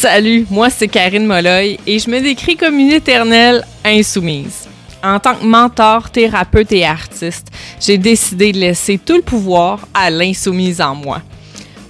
Salut, 0.00 0.46
moi 0.48 0.70
c'est 0.70 0.86
Karine 0.86 1.26
Molloy 1.26 1.76
et 1.84 1.98
je 1.98 2.08
me 2.08 2.20
décris 2.20 2.56
comme 2.56 2.78
une 2.78 2.92
éternelle 2.92 3.64
insoumise. 3.84 4.68
En 5.02 5.18
tant 5.18 5.34
que 5.34 5.44
mentor, 5.44 6.10
thérapeute 6.10 6.70
et 6.70 6.86
artiste, 6.86 7.48
j'ai 7.80 7.98
décidé 7.98 8.52
de 8.52 8.58
laisser 8.58 8.96
tout 8.96 9.16
le 9.16 9.22
pouvoir 9.22 9.88
à 9.92 10.08
l'insoumise 10.08 10.80
en 10.80 10.94
moi. 10.94 11.20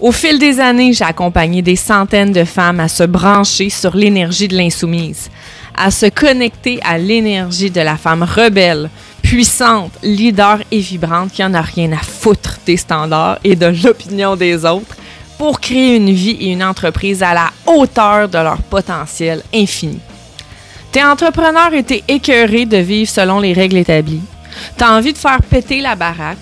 Au 0.00 0.10
fil 0.10 0.38
des 0.38 0.58
années, 0.58 0.94
j'ai 0.94 1.04
accompagné 1.04 1.60
des 1.60 1.76
centaines 1.76 2.32
de 2.32 2.44
femmes 2.44 2.80
à 2.80 2.88
se 2.88 3.04
brancher 3.04 3.68
sur 3.68 3.94
l'énergie 3.94 4.48
de 4.48 4.56
l'insoumise, 4.56 5.28
à 5.76 5.90
se 5.90 6.06
connecter 6.06 6.80
à 6.84 6.96
l'énergie 6.96 7.70
de 7.70 7.82
la 7.82 7.98
femme 7.98 8.22
rebelle, 8.22 8.88
puissante, 9.20 9.92
leader 10.02 10.60
et 10.70 10.78
vibrante 10.78 11.30
qui 11.30 11.44
en 11.44 11.52
a 11.52 11.60
rien 11.60 11.92
à 11.92 11.98
foutre 11.98 12.58
des 12.64 12.78
standards 12.78 13.38
et 13.44 13.54
de 13.54 13.66
l'opinion 13.66 14.34
des 14.34 14.64
autres 14.64 14.96
pour 15.38 15.60
créer 15.60 15.96
une 15.96 16.10
vie 16.10 16.36
et 16.40 16.52
une 16.52 16.64
entreprise 16.64 17.22
à 17.22 17.32
la 17.32 17.50
hauteur 17.64 18.28
de 18.28 18.38
leur 18.38 18.58
potentiel 18.58 19.42
infini. 19.54 20.00
T'es 20.90 21.04
entrepreneur 21.04 21.72
et 21.74 21.84
t'es 21.84 22.02
écœuré 22.08 22.66
de 22.66 22.78
vivre 22.78 23.08
selon 23.10 23.38
les 23.38 23.52
règles 23.52 23.76
établies. 23.76 24.22
T'as 24.76 24.96
envie 24.96 25.12
de 25.12 25.18
faire 25.18 25.40
péter 25.42 25.80
la 25.80 25.94
baraque. 25.94 26.38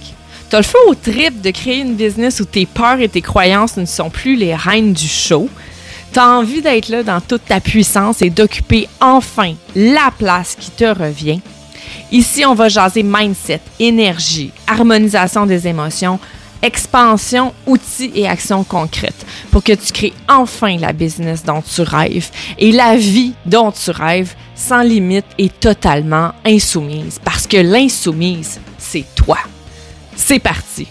T'as 0.48 0.58
le 0.58 0.62
feu 0.62 0.78
au 0.86 0.94
trip 0.94 1.42
de 1.42 1.50
créer 1.50 1.80
une 1.80 1.94
business 1.94 2.40
où 2.40 2.44
tes 2.44 2.64
peurs 2.64 3.00
et 3.00 3.08
tes 3.08 3.20
croyances 3.20 3.76
ne 3.76 3.84
sont 3.84 4.10
plus 4.10 4.36
les 4.36 4.54
reines 4.54 4.92
du 4.92 5.08
show. 5.08 5.48
T'as 6.12 6.28
envie 6.28 6.62
d'être 6.62 6.88
là 6.88 7.02
dans 7.02 7.20
toute 7.20 7.44
ta 7.44 7.60
puissance 7.60 8.22
et 8.22 8.30
d'occuper 8.30 8.88
enfin 9.00 9.54
la 9.74 10.10
place 10.16 10.56
qui 10.58 10.70
te 10.70 10.84
revient. 10.84 11.40
Ici, 12.12 12.44
on 12.46 12.54
va 12.54 12.68
jaser 12.68 13.02
mindset, 13.02 13.60
énergie, 13.80 14.52
harmonisation 14.66 15.44
des 15.44 15.66
émotions, 15.66 16.20
expansion, 16.62 17.54
outils 17.66 18.12
et 18.14 18.26
actions 18.26 18.64
concrètes 18.64 19.26
pour 19.50 19.62
que 19.62 19.72
tu 19.72 19.92
crées 19.92 20.14
enfin 20.28 20.76
la 20.78 20.92
business 20.92 21.44
dont 21.44 21.62
tu 21.62 21.82
rêves 21.82 22.30
et 22.58 22.72
la 22.72 22.96
vie 22.96 23.32
dont 23.44 23.72
tu 23.72 23.90
rêves 23.90 24.34
sans 24.54 24.82
limite 24.82 25.26
et 25.38 25.48
totalement 25.48 26.32
insoumise. 26.44 27.20
Parce 27.22 27.46
que 27.46 27.58
l'insoumise, 27.58 28.60
c'est 28.78 29.04
toi. 29.14 29.38
C'est 30.14 30.38
parti. 30.38 30.88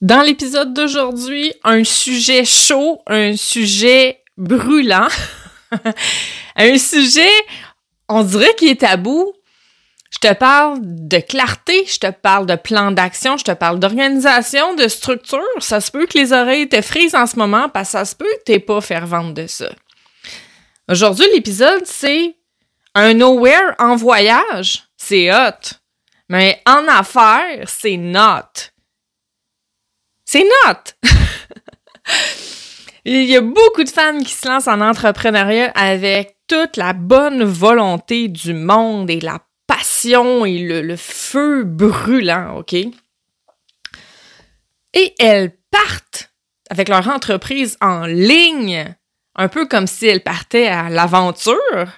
Dans 0.00 0.22
l'épisode 0.22 0.74
d'aujourd'hui, 0.74 1.52
un 1.62 1.84
sujet 1.84 2.44
chaud, 2.44 3.00
un 3.06 3.36
sujet 3.36 4.18
brûlant, 4.36 5.06
un 6.56 6.76
sujet, 6.76 7.30
on 8.08 8.24
dirait 8.24 8.52
qu'il 8.56 8.70
est 8.70 8.80
tabou, 8.80 9.32
je 10.12 10.18
te 10.18 10.32
parle 10.34 10.78
de 10.82 11.18
clarté, 11.18 11.86
je 11.86 11.98
te 11.98 12.10
parle 12.10 12.46
de 12.46 12.54
plan 12.54 12.90
d'action, 12.90 13.38
je 13.38 13.44
te 13.44 13.52
parle 13.52 13.80
d'organisation, 13.80 14.74
de 14.74 14.86
structure. 14.86 15.40
Ça 15.58 15.80
se 15.80 15.90
peut 15.90 16.06
que 16.06 16.18
les 16.18 16.32
oreilles 16.32 16.68
te 16.68 16.82
frisent 16.82 17.14
en 17.14 17.26
ce 17.26 17.36
moment 17.36 17.70
parce 17.70 17.88
que 17.88 17.92
ça 17.92 18.04
se 18.04 18.14
peut 18.14 18.26
que 18.38 18.44
t'es 18.44 18.60
pas 18.60 18.82
fervente 18.82 19.32
de 19.32 19.46
ça. 19.46 19.70
Aujourd'hui, 20.88 21.24
l'épisode, 21.34 21.86
c'est 21.86 22.36
un 22.94 23.14
nowhere 23.14 23.74
en 23.78 23.96
voyage. 23.96 24.84
C'est 24.98 25.32
hot. 25.32 25.78
Mais 26.28 26.60
en 26.66 26.86
affaires, 26.88 27.66
c'est 27.66 27.96
not. 27.96 28.70
C'est 30.26 30.44
not. 30.44 31.10
Il 33.04 33.24
y 33.24 33.36
a 33.36 33.40
beaucoup 33.40 33.82
de 33.82 33.88
femmes 33.88 34.22
qui 34.22 34.32
se 34.32 34.46
lancent 34.46 34.68
en 34.68 34.80
entrepreneuriat 34.80 35.72
avec 35.74 36.36
toute 36.46 36.76
la 36.76 36.92
bonne 36.92 37.42
volonté 37.42 38.28
du 38.28 38.52
monde 38.52 39.10
et 39.10 39.20
la 39.20 39.40
passion 39.66 40.44
et 40.44 40.58
le, 40.58 40.96
feu 40.96 41.64
brûlant, 41.64 42.58
OK? 42.58 42.74
Et 44.94 45.14
elles 45.18 45.56
partent 45.70 46.30
avec 46.70 46.88
leur 46.88 47.08
entreprise 47.08 47.76
en 47.80 48.06
ligne, 48.06 48.94
un 49.36 49.48
peu 49.48 49.66
comme 49.66 49.86
si 49.86 50.06
elles 50.06 50.22
partaient 50.22 50.68
à 50.68 50.88
l'aventure. 50.88 51.88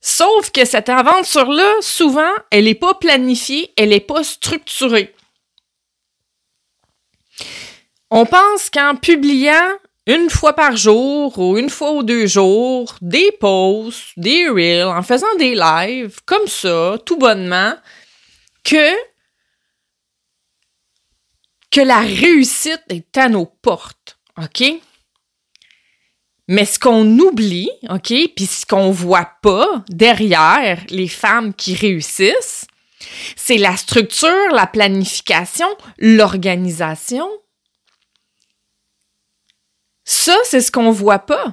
Sauf 0.00 0.50
que 0.50 0.64
cette 0.64 0.88
aventure-là, 0.88 1.74
souvent, 1.80 2.32
elle 2.50 2.64
n'est 2.64 2.74
pas 2.74 2.94
planifiée, 2.94 3.72
elle 3.76 3.90
n'est 3.90 4.00
pas 4.00 4.22
structurée. 4.22 5.14
On 8.10 8.24
pense 8.24 8.70
qu'en 8.70 8.96
publiant 8.96 9.70
une 10.08 10.30
fois 10.30 10.54
par 10.54 10.74
jour 10.74 11.38
ou 11.38 11.58
une 11.58 11.68
fois 11.68 11.92
ou 11.92 12.02
deux 12.02 12.26
jours, 12.26 12.96
des 13.02 13.30
posts, 13.32 14.12
des 14.16 14.48
reels, 14.48 14.84
en 14.84 15.02
faisant 15.02 15.34
des 15.38 15.54
lives, 15.54 16.20
comme 16.24 16.46
ça, 16.48 16.96
tout 17.04 17.18
bonnement, 17.18 17.74
que, 18.64 18.94
que 21.70 21.82
la 21.82 22.00
réussite 22.00 22.82
est 22.88 23.16
à 23.18 23.28
nos 23.28 23.44
portes, 23.44 24.18
OK? 24.42 24.64
Mais 26.50 26.64
ce 26.64 26.78
qu'on 26.78 27.06
oublie, 27.18 27.68
OK, 27.90 28.14
puis 28.34 28.46
ce 28.46 28.64
qu'on 28.64 28.90
voit 28.90 29.30
pas 29.42 29.84
derrière 29.90 30.82
les 30.88 31.08
femmes 31.08 31.52
qui 31.52 31.74
réussissent, 31.74 32.66
c'est 33.36 33.58
la 33.58 33.76
structure, 33.76 34.52
la 34.52 34.66
planification, 34.66 35.68
l'organisation, 35.98 37.28
ça, 40.10 40.34
c'est 40.44 40.62
ce 40.62 40.72
qu'on 40.72 40.90
voit 40.90 41.18
pas. 41.18 41.52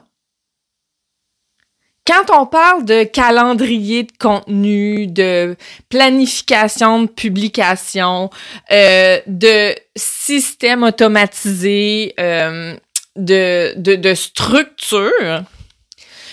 Quand 2.07 2.31
on 2.31 2.45
parle 2.45 2.85
de 2.85 3.03
calendrier 3.03 4.03
de 4.03 4.13
contenu, 4.17 5.07
de 5.07 5.57
planification 5.89 7.01
de 7.01 7.07
publication, 7.07 8.29
euh, 8.71 9.19
de 9.27 9.75
système 9.97 10.83
automatisé, 10.83 12.13
euh, 12.17 12.77
de, 13.17 13.73
de, 13.75 13.95
de 13.95 14.13
structure, 14.13 15.43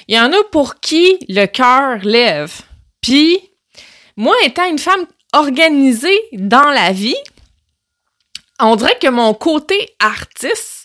il 0.06 0.14
y 0.14 0.20
en 0.20 0.32
a 0.32 0.44
pour 0.52 0.78
qui 0.78 1.18
le 1.28 1.46
cœur 1.46 1.98
lève. 2.04 2.52
Puis, 3.00 3.36
moi, 4.16 4.36
étant 4.44 4.68
une 4.70 4.78
femme 4.78 5.06
organisée 5.32 6.20
dans 6.34 6.70
la 6.70 6.92
vie, 6.92 7.16
on 8.60 8.76
dirait 8.76 8.98
que 9.00 9.08
mon 9.08 9.34
côté 9.34 9.96
artiste 9.98 10.81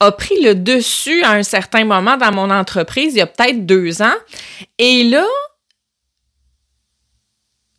a 0.00 0.12
pris 0.12 0.40
le 0.42 0.54
dessus 0.54 1.22
à 1.22 1.32
un 1.32 1.42
certain 1.42 1.84
moment 1.84 2.16
dans 2.16 2.32
mon 2.32 2.50
entreprise, 2.50 3.14
il 3.14 3.18
y 3.18 3.22
a 3.22 3.26
peut-être 3.26 3.66
deux 3.66 4.00
ans. 4.00 4.16
Et 4.78 5.04
là, 5.04 5.26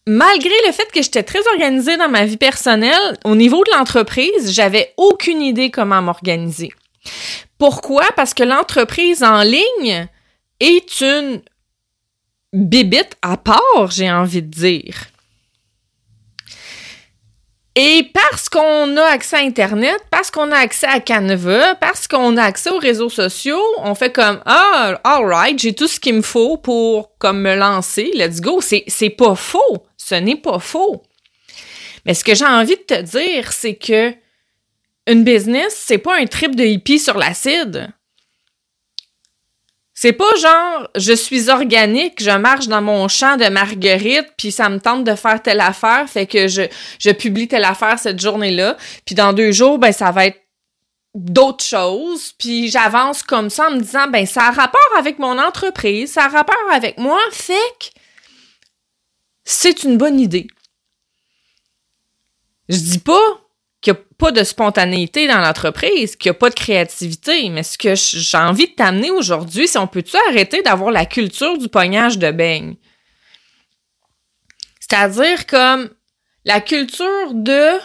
malgré 0.05 0.53
le 0.65 0.73
fait 0.73 0.91
que 0.91 1.01
j'étais 1.01 1.23
très 1.23 1.47
organisée 1.47 1.97
dans 1.97 2.09
ma 2.09 2.25
vie 2.25 2.37
personnelle, 2.37 3.17
au 3.23 3.35
niveau 3.35 3.63
de 3.63 3.71
l'entreprise, 3.71 4.53
j'avais 4.53 4.93
aucune 4.97 5.41
idée 5.41 5.71
comment 5.71 6.01
m'organiser. 6.01 6.71
Pourquoi? 7.57 8.05
Parce 8.15 8.33
que 8.33 8.43
l'entreprise 8.43 9.23
en 9.23 9.41
ligne 9.41 10.07
est 10.59 11.01
une 11.01 11.41
bibite 12.51 13.15
à 13.21 13.37
part, 13.37 13.91
j'ai 13.91 14.11
envie 14.11 14.41
de 14.41 14.47
dire. 14.47 15.07
Et 17.81 18.11
parce 18.13 18.49
qu'on 18.49 18.97
a 18.97 19.03
accès 19.03 19.37
à 19.37 19.39
Internet, 19.39 20.01
parce 20.11 20.31
qu'on 20.31 20.51
a 20.51 20.57
accès 20.57 20.85
à 20.85 20.99
Canva, 20.99 21.75
parce 21.75 22.09
qu'on 22.09 22.35
a 22.35 22.43
accès 22.43 22.69
aux 22.71 22.77
réseaux 22.77 23.07
sociaux, 23.09 23.63
on 23.77 23.95
fait 23.95 24.11
comme 24.11 24.41
Ah, 24.45 24.99
alright, 25.05 25.57
j'ai 25.57 25.73
tout 25.73 25.87
ce 25.87 25.97
qu'il 25.97 26.15
me 26.15 26.21
faut 26.21 26.57
pour 26.57 27.17
comme 27.19 27.39
me 27.39 27.55
lancer. 27.55 28.11
Let's 28.13 28.41
go. 28.41 28.59
C'est, 28.59 28.83
c'est 28.87 29.09
pas 29.09 29.33
faux. 29.33 29.85
Ce 29.95 30.13
n'est 30.13 30.35
pas 30.35 30.59
faux. 30.59 31.03
Mais 32.05 32.13
ce 32.13 32.25
que 32.25 32.35
j'ai 32.35 32.43
envie 32.43 32.75
de 32.75 32.81
te 32.81 33.01
dire, 33.01 33.53
c'est 33.53 33.75
que 33.75 34.13
une 35.07 35.23
business, 35.23 35.73
c'est 35.73 35.99
pas 35.99 36.17
un 36.17 36.25
trip 36.25 36.57
de 36.57 36.65
hippie 36.65 36.99
sur 36.99 37.17
l'acide. 37.17 37.93
C'est 40.01 40.13
pas 40.13 40.33
genre 40.37 40.89
je 40.95 41.11
suis 41.11 41.49
organique, 41.49 42.23
je 42.23 42.31
marche 42.31 42.69
dans 42.69 42.81
mon 42.81 43.09
champ 43.09 43.35
de 43.35 43.49
marguerite, 43.49 44.27
puis 44.37 44.49
ça 44.49 44.69
me 44.69 44.79
tente 44.79 45.03
de 45.03 45.13
faire 45.13 45.41
telle 45.41 45.59
affaire, 45.59 46.07
fait 46.07 46.25
que 46.25 46.47
je, 46.47 46.61
je 46.99 47.09
publie 47.09 47.49
telle 47.49 47.65
affaire 47.65 47.99
cette 47.99 48.17
journée-là, 48.17 48.77
puis 49.05 49.13
dans 49.13 49.33
deux 49.33 49.51
jours, 49.51 49.77
ben 49.77 49.91
ça 49.91 50.11
va 50.11 50.27
être 50.27 50.41
d'autres 51.15 51.65
choses, 51.65 52.31
puis 52.39 52.69
j'avance 52.69 53.23
comme 53.23 53.49
ça 53.49 53.67
en 53.67 53.71
me 53.71 53.81
disant 53.81 54.07
ben 54.07 54.25
ça 54.25 54.43
a 54.43 54.51
rapport 54.51 54.89
avec 54.97 55.19
mon 55.19 55.37
entreprise, 55.37 56.13
ça 56.13 56.23
a 56.23 56.29
rapport 56.29 56.71
avec 56.73 56.97
moi, 56.97 57.19
fait 57.33 57.53
que 57.81 57.99
c'est 59.43 59.83
une 59.83 59.97
bonne 59.97 60.17
idée. 60.17 60.47
Je 62.69 62.77
dis 62.77 62.99
pas 62.99 63.41
qu'il 63.81 63.93
n'y 63.93 63.99
a 63.99 64.01
pas 64.17 64.31
de 64.31 64.43
spontanéité 64.43 65.27
dans 65.27 65.39
l'entreprise, 65.39 66.15
qu'il 66.15 66.29
n'y 66.29 66.35
a 66.35 66.39
pas 66.39 66.49
de 66.49 66.55
créativité. 66.55 67.49
Mais 67.49 67.63
ce 67.63 67.77
que 67.77 67.95
j'ai 67.95 68.37
envie 68.37 68.67
de 68.67 68.73
t'amener 68.73 69.11
aujourd'hui, 69.11 69.67
c'est 69.67 69.79
on 69.79 69.87
peut-tu 69.87 70.17
arrêter 70.29 70.61
d'avoir 70.61 70.91
la 70.91 71.05
culture 71.05 71.57
du 71.57 71.69
pognage 71.69 72.17
de 72.17 72.31
beigne? 72.31 72.75
C'est-à-dire 74.79 75.45
comme 75.45 75.89
la 76.45 76.61
culture 76.61 77.33
de 77.33 77.77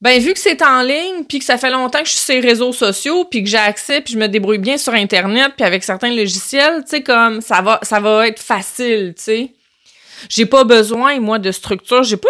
ben 0.00 0.20
vu 0.20 0.32
que 0.32 0.38
c'est 0.38 0.62
en 0.62 0.82
ligne 0.82 1.24
puis 1.28 1.38
que 1.38 1.44
ça 1.44 1.58
fait 1.58 1.70
longtemps 1.70 2.00
que 2.00 2.06
je 2.06 2.12
suis 2.12 2.24
sur 2.24 2.34
les 2.34 2.40
réseaux 2.40 2.72
sociaux 2.72 3.24
puis 3.24 3.44
que 3.44 3.48
j'ai 3.48 3.56
accès 3.56 4.00
puis 4.00 4.14
je 4.14 4.18
me 4.18 4.26
débrouille 4.26 4.58
bien 4.58 4.76
sur 4.76 4.94
internet 4.94 5.52
puis 5.56 5.64
avec 5.64 5.84
certains 5.84 6.14
logiciels, 6.14 6.82
tu 6.84 6.90
sais 6.90 7.02
comme 7.02 7.40
ça 7.40 7.60
va 7.60 7.78
ça 7.82 8.00
va 8.00 8.26
être 8.26 8.40
facile, 8.40 9.14
tu 9.16 9.22
sais. 9.22 9.54
J'ai 10.28 10.46
pas 10.46 10.64
besoin, 10.64 11.20
moi, 11.20 11.38
de 11.38 11.50
structure. 11.50 12.02
J'ai 12.02 12.16
pas, 12.16 12.28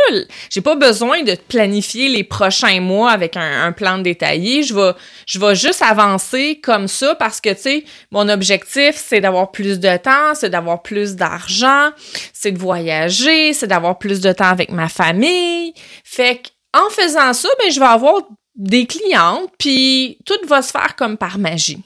j'ai 0.50 0.60
pas 0.60 0.74
besoin 0.74 1.22
de 1.22 1.34
planifier 1.48 2.08
les 2.08 2.24
prochains 2.24 2.80
mois 2.80 3.10
avec 3.10 3.36
un, 3.36 3.72
plan 3.72 3.98
détaillé. 3.98 4.62
Je 4.62 4.74
vais, 4.74 4.92
je 5.26 5.38
vais 5.38 5.54
juste 5.54 5.82
avancer 5.82 6.60
comme 6.62 6.88
ça 6.88 7.14
parce 7.14 7.40
que, 7.40 7.50
tu 7.50 7.60
sais, 7.60 7.84
mon 8.10 8.28
objectif, 8.28 8.94
c'est 8.96 9.20
d'avoir 9.20 9.50
plus 9.50 9.80
de 9.80 9.96
temps, 9.96 10.34
c'est 10.34 10.50
d'avoir 10.50 10.82
plus 10.82 11.16
d'argent, 11.16 11.90
c'est 12.32 12.52
de 12.52 12.58
voyager, 12.58 13.52
c'est 13.52 13.66
d'avoir 13.66 13.98
plus 13.98 14.20
de 14.20 14.32
temps 14.32 14.50
avec 14.50 14.70
ma 14.70 14.88
famille. 14.88 15.72
Fait 16.04 16.42
que, 16.42 16.48
en 16.78 16.90
faisant 16.90 17.32
ça, 17.32 17.48
ben, 17.58 17.70
je 17.70 17.80
vais 17.80 17.86
avoir 17.86 18.22
des 18.54 18.86
clientes, 18.86 19.50
puis 19.58 20.18
tout 20.24 20.46
va 20.46 20.62
se 20.62 20.70
faire 20.70 20.94
comme 20.96 21.16
par 21.16 21.38
magie. 21.38 21.78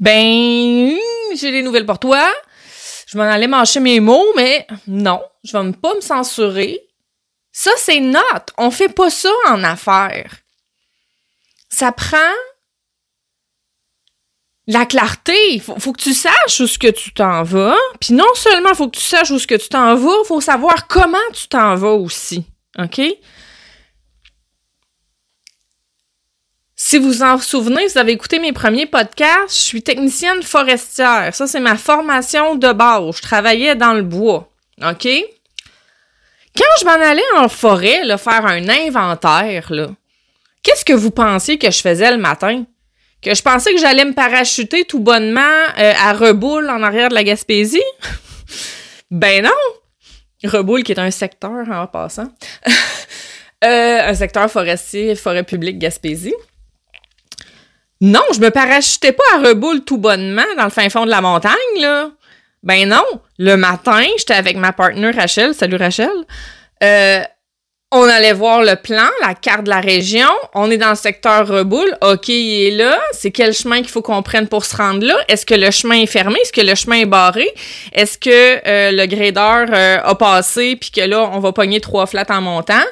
Ben, 0.00 0.96
j'ai 1.34 1.50
des 1.50 1.62
nouvelles 1.62 1.86
pour 1.86 1.98
toi. 1.98 2.26
Je 3.12 3.18
m'en 3.18 3.24
allais 3.24 3.46
mâcher 3.46 3.78
mes 3.78 4.00
mots, 4.00 4.32
mais 4.36 4.66
non, 4.86 5.20
je 5.44 5.52
vais 5.52 5.72
pas 5.72 5.94
me 5.94 6.00
censurer. 6.00 6.80
Ça, 7.52 7.70
c'est 7.76 8.00
notre. 8.00 8.54
On 8.56 8.70
fait 8.70 8.88
pas 8.88 9.10
ça 9.10 9.28
en 9.48 9.62
affaires. 9.64 10.38
Ça 11.68 11.92
prend 11.92 12.32
la 14.66 14.86
clarté. 14.86 15.58
Faut, 15.58 15.92
que 15.92 16.00
tu 16.00 16.14
saches 16.14 16.60
où 16.60 16.66
ce 16.66 16.78
que 16.78 16.90
tu 16.90 17.12
t'en 17.12 17.42
vas. 17.42 17.76
Puis 18.00 18.14
non 18.14 18.32
seulement 18.34 18.72
faut 18.72 18.88
que 18.88 18.96
tu 18.96 19.04
saches 19.04 19.30
où 19.30 19.38
ce 19.38 19.46
que 19.46 19.56
tu 19.56 19.68
t'en 19.68 19.94
vas, 19.94 20.24
faut 20.24 20.40
savoir 20.40 20.86
comment 20.86 21.18
tu 21.34 21.48
t'en 21.48 21.74
vas 21.74 21.92
aussi. 21.92 22.46
OK? 22.78 22.98
Si 26.92 26.98
vous 26.98 27.22
en 27.22 27.38
souvenez, 27.38 27.86
vous 27.86 27.96
avez 27.96 28.12
écouté 28.12 28.38
mes 28.38 28.52
premiers 28.52 28.84
podcasts, 28.84 29.56
je 29.56 29.62
suis 29.62 29.82
technicienne 29.82 30.42
forestière. 30.42 31.34
Ça, 31.34 31.46
c'est 31.46 31.58
ma 31.58 31.78
formation 31.78 32.54
de 32.54 32.70
base. 32.70 33.16
Je 33.16 33.22
travaillais 33.22 33.74
dans 33.74 33.94
le 33.94 34.02
bois. 34.02 34.52
OK? 34.84 35.08
Quand 36.54 36.74
je 36.78 36.84
m'en 36.84 36.90
allais 36.90 37.22
en 37.38 37.48
forêt, 37.48 38.02
faire 38.18 38.44
un 38.44 38.68
inventaire, 38.68 39.72
qu'est-ce 40.62 40.84
que 40.84 40.92
vous 40.92 41.10
pensiez 41.10 41.56
que 41.56 41.70
je 41.70 41.80
faisais 41.80 42.10
le 42.10 42.18
matin? 42.18 42.64
Que 43.22 43.34
je 43.34 43.40
pensais 43.40 43.72
que 43.72 43.80
j'allais 43.80 44.04
me 44.04 44.12
parachuter 44.12 44.84
tout 44.84 45.00
bonnement 45.00 45.40
euh, 45.78 45.94
à 45.98 46.12
Reboul 46.12 46.68
en 46.68 46.82
arrière 46.82 47.08
de 47.08 47.14
la 47.14 47.24
Gaspésie? 47.24 47.80
ben 49.10 49.44
non! 49.44 49.50
Reboul 50.44 50.82
qui 50.82 50.92
est 50.92 51.00
un 51.00 51.10
secteur 51.10 51.70
en 51.70 51.86
passant. 51.86 52.28
euh, 53.64 54.08
un 54.10 54.14
secteur 54.14 54.50
forestier, 54.50 55.14
forêt 55.14 55.42
publique 55.42 55.78
Gaspésie. 55.78 56.34
Non, 58.02 58.20
je 58.34 58.40
me 58.40 58.50
parachutais 58.50 59.12
pas 59.12 59.22
à 59.36 59.38
reboule 59.38 59.84
tout 59.84 59.96
bonnement 59.96 60.42
dans 60.56 60.64
le 60.64 60.70
fin 60.70 60.88
fond 60.88 61.04
de 61.04 61.10
la 61.10 61.20
montagne, 61.20 61.52
là. 61.78 62.10
Ben 62.64 62.88
non. 62.88 63.04
Le 63.38 63.56
matin, 63.56 64.02
j'étais 64.18 64.34
avec 64.34 64.56
ma 64.56 64.72
partenaire 64.72 65.14
Rachel. 65.14 65.54
Salut 65.54 65.76
Rachel. 65.76 66.10
Euh, 66.82 67.22
on 67.92 68.08
allait 68.08 68.32
voir 68.32 68.62
le 68.62 68.74
plan, 68.74 69.06
la 69.20 69.34
carte 69.34 69.64
de 69.64 69.68
la 69.68 69.80
région. 69.80 70.28
On 70.54 70.70
est 70.70 70.78
dans 70.78 70.88
le 70.88 70.96
secteur 70.96 71.46
Reboule. 71.46 71.96
OK, 72.00 72.28
il 72.28 72.68
est 72.68 72.70
là. 72.70 72.98
C'est 73.12 73.30
quel 73.30 73.52
chemin 73.52 73.76
qu'il 73.82 73.90
faut 73.90 74.02
qu'on 74.02 74.22
prenne 74.22 74.48
pour 74.48 74.64
se 74.64 74.74
rendre 74.74 75.06
là? 75.06 75.14
Est-ce 75.28 75.46
que 75.46 75.54
le 75.54 75.70
chemin 75.70 75.96
est 75.96 76.06
fermé? 76.06 76.38
Est-ce 76.42 76.52
que 76.52 76.62
le 76.62 76.74
chemin 76.74 76.96
est 76.96 77.06
barré? 77.06 77.48
Est-ce 77.92 78.18
que 78.18 78.30
euh, 78.66 78.90
le 78.92 79.06
gradeur 79.06 79.68
euh, 79.70 79.98
a 80.02 80.14
passé 80.14 80.74
puis 80.74 80.90
que 80.90 81.02
là, 81.02 81.30
on 81.34 81.38
va 81.38 81.52
pogner 81.52 81.80
trois 81.80 82.06
flats 82.06 82.24
en 82.30 82.40
montant? 82.40 82.82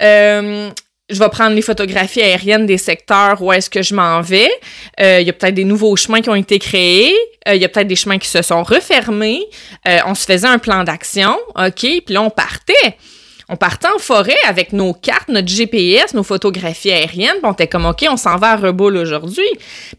Euh, 0.00 0.70
je 1.10 1.18
vais 1.18 1.28
prendre 1.28 1.54
les 1.54 1.62
photographies 1.62 2.22
aériennes 2.22 2.66
des 2.66 2.78
secteurs 2.78 3.40
où 3.42 3.52
est-ce 3.52 3.68
que 3.68 3.82
je 3.82 3.94
m'en 3.94 4.22
vais. 4.22 4.50
Euh, 5.00 5.20
il 5.20 5.26
y 5.26 5.30
a 5.30 5.32
peut-être 5.34 5.54
des 5.54 5.64
nouveaux 5.64 5.94
chemins 5.96 6.22
qui 6.22 6.30
ont 6.30 6.34
été 6.34 6.58
créés. 6.58 7.14
Euh, 7.46 7.54
il 7.54 7.60
y 7.60 7.64
a 7.64 7.68
peut-être 7.68 7.88
des 7.88 7.96
chemins 7.96 8.18
qui 8.18 8.28
se 8.28 8.40
sont 8.40 8.62
refermés. 8.62 9.44
Euh, 9.86 9.98
on 10.06 10.14
se 10.14 10.24
faisait 10.24 10.48
un 10.48 10.58
plan 10.58 10.82
d'action, 10.82 11.36
OK? 11.56 11.74
Puis 11.80 12.02
là, 12.08 12.22
on 12.22 12.30
partait. 12.30 12.96
On 13.50 13.56
partait 13.56 13.88
en 13.94 13.98
forêt 13.98 14.38
avec 14.48 14.72
nos 14.72 14.94
cartes, 14.94 15.28
notre 15.28 15.48
GPS, 15.48 16.14
nos 16.14 16.22
photographies 16.22 16.90
aériennes. 16.90 17.36
Puis 17.36 17.44
on 17.44 17.52
était 17.52 17.66
comme, 17.66 17.84
OK, 17.84 18.02
on 18.08 18.16
s'en 18.16 18.36
va 18.36 18.52
à 18.52 18.56
Reboul 18.56 18.96
aujourd'hui. 18.96 19.44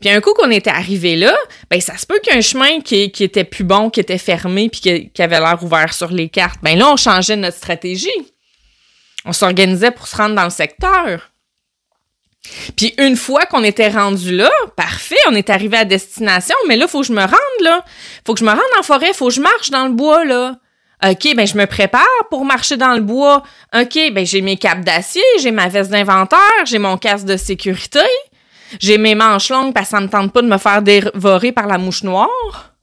Puis 0.01 0.09
un 0.09 0.19
coup 0.19 0.33
qu'on 0.33 0.49
était 0.49 0.71
arrivé 0.71 1.15
là, 1.15 1.35
ben 1.69 1.79
ça 1.79 1.95
se 1.97 2.07
peut 2.07 2.19
qu'un 2.23 2.41
chemin 2.41 2.81
qui, 2.81 3.03
était 3.03 3.43
plus 3.43 3.63
bon, 3.63 3.91
qui 3.91 3.99
était 3.99 4.17
fermé, 4.17 4.69
puis 4.69 4.81
qui, 4.81 5.09
qui 5.11 5.21
avait 5.21 5.39
l'air 5.39 5.59
ouvert 5.61 5.93
sur 5.93 6.11
les 6.11 6.29
cartes. 6.29 6.59
Ben 6.63 6.75
là, 6.75 6.89
on 6.91 6.95
changeait 6.95 7.35
notre 7.35 7.57
stratégie. 7.57 8.09
On 9.25 9.33
s'organisait 9.33 9.91
pour 9.91 10.07
se 10.07 10.15
rendre 10.15 10.35
dans 10.35 10.43
le 10.43 10.49
secteur. 10.49 11.31
Puis 12.77 12.93
une 12.97 13.15
fois 13.15 13.45
qu'on 13.45 13.63
était 13.63 13.89
rendu 13.89 14.35
là, 14.35 14.51
parfait, 14.75 15.15
on 15.27 15.35
est 15.35 15.49
arrivé 15.49 15.77
à 15.77 15.85
destination, 15.85 16.55
mais 16.67 16.75
là, 16.75 16.87
faut 16.87 17.01
que 17.01 17.07
je 17.07 17.13
me 17.13 17.21
rende, 17.21 17.61
là. 17.61 17.83
Faut 18.25 18.33
que 18.33 18.39
je 18.39 18.45
me 18.45 18.51
rende 18.51 18.59
en 18.79 18.83
forêt, 18.83 19.13
faut 19.13 19.27
que 19.27 19.33
je 19.33 19.41
marche 19.41 19.71
dans 19.71 19.85
le 19.85 19.93
bois, 19.93 20.25
là. 20.25 20.55
OK, 21.03 21.35
ben 21.35 21.45
je 21.45 21.57
me 21.57 21.65
prépare 21.65 22.07
pour 22.29 22.45
marcher 22.45 22.77
dans 22.77 22.93
le 22.93 23.01
bois. 23.01 23.43
OK, 23.75 23.99
ben 24.13 24.25
j'ai 24.25 24.41
mes 24.41 24.57
capes 24.57 24.83
d'acier, 24.83 25.23
j'ai 25.39 25.51
ma 25.51 25.67
veste 25.67 25.91
d'inventaire, 25.91 26.39
j'ai 26.65 26.79
mon 26.79 26.97
casque 26.97 27.25
de 27.25 27.37
sécurité, 27.37 27.99
j'ai 28.79 28.97
mes 28.97 29.13
manches 29.13 29.49
longues 29.49 29.73
parce 29.73 29.87
que 29.87 29.91
ça 29.91 30.01
me 30.01 30.07
tente 30.07 30.31
pas 30.31 30.41
de 30.41 30.47
me 30.47 30.57
faire 30.57 30.81
dévorer 30.81 31.51
par 31.51 31.67
la 31.67 31.77
mouche 31.77 32.03
noire. 32.03 32.75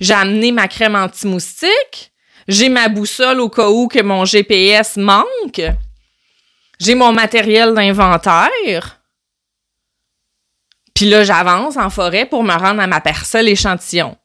J'ai 0.00 0.14
amené 0.14 0.52
ma 0.52 0.68
crème 0.68 0.96
anti-moustique. 0.96 2.11
J'ai 2.48 2.68
ma 2.68 2.88
boussole 2.88 3.40
au 3.40 3.48
cas 3.48 3.68
où 3.68 3.88
que 3.88 4.02
mon 4.02 4.24
GPS 4.24 4.96
manque. 4.96 5.62
J'ai 6.78 6.94
mon 6.94 7.12
matériel 7.12 7.74
d'inventaire. 7.74 9.00
Puis 10.94 11.06
là, 11.06 11.24
j'avance 11.24 11.76
en 11.76 11.90
forêt 11.90 12.26
pour 12.26 12.42
me 12.42 12.52
rendre 12.52 12.80
à 12.80 12.86
ma 12.86 13.00
parcelle 13.00 13.48
échantillon. 13.48 14.16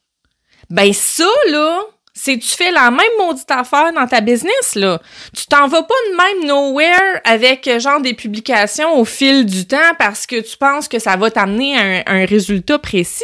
Ben 0.70 0.92
ça, 0.92 1.30
là, 1.50 1.82
c'est 2.14 2.38
tu 2.40 2.50
fais 2.50 2.72
la 2.72 2.90
même 2.90 3.06
maudite 3.20 3.50
affaire 3.52 3.94
dans 3.94 4.08
ta 4.08 4.22
business, 4.22 4.76
là? 4.76 5.00
Tu 5.36 5.46
t'en 5.46 5.68
vas 5.68 5.84
pas 5.84 5.94
de 6.10 6.18
même 6.18 6.48
nowhere 6.48 7.22
avec 7.24 7.68
euh, 7.68 7.80
genre 7.80 8.02
des 8.02 8.14
publications 8.14 9.00
au 9.00 9.06
fil 9.06 9.46
du 9.46 9.68
temps 9.68 9.94
parce 10.00 10.26
que 10.26 10.42
tu 10.42 10.58
penses 10.58 10.88
que 10.88 11.00
ça 11.00 11.16
va 11.16 11.30
t'amener 11.30 11.78
un, 11.78 12.04
un 12.08 12.26
résultat 12.26 12.80
précis. 12.80 13.24